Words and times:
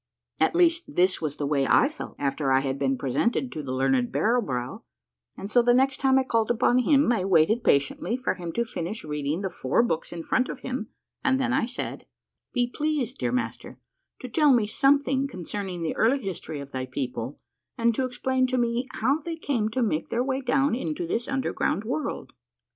At 0.39 0.55
least, 0.55 0.95
this 0.95 1.21
was 1.21 1.37
the 1.37 1.45
way 1.45 1.67
I 1.67 1.87
felt 1.87 2.15
after 2.17 2.51
I 2.51 2.61
had 2.61 2.79
been 2.79 2.97
presented 2.97 3.51
to 3.51 3.61
the 3.61 3.71
learned 3.71 4.11
Barrel 4.11 4.41
Brow, 4.41 4.83
and 5.37 5.47
so 5.47 5.61
the 5.61 5.75
next 5.75 5.99
time 5.99 6.17
I 6.17 6.23
called 6.23 6.49
upon 6.49 6.79
him 6.79 7.11
I 7.11 7.23
waited 7.23 7.63
patiently 7.63 8.17
for 8.17 8.33
him 8.33 8.51
to 8.53 8.65
finish 8.65 9.03
reading 9.03 9.41
the 9.41 9.49
four 9.51 9.83
books 9.83 10.11
in 10.11 10.23
front 10.23 10.49
of 10.49 10.61
him, 10.61 10.87
and 11.23 11.39
then 11.39 11.53
I 11.53 11.67
said, 11.67 12.07
—"Be 12.55 12.65
pleased, 12.65 13.19
dear 13.19 13.31
Master, 13.31 13.79
to 14.21 14.27
tell 14.27 14.51
me 14.51 14.65
something 14.65 15.27
concerning 15.27 15.83
the 15.83 15.95
early 15.95 16.19
history 16.23 16.59
of 16.59 16.71
thy 16.71 16.87
people, 16.87 17.37
and 17.77 17.93
to 17.93 18.03
explain 18.03 18.47
to 18.47 18.57
me 18.57 18.87
how 18.93 19.19
they 19.21 19.35
came 19.35 19.69
to 19.69 19.83
make 19.83 20.09
their 20.09 20.23
way 20.23 20.41
down 20.41 20.73
into 20.73 21.05
this 21.05 21.27
underground 21.27 21.83
world." 21.83 22.33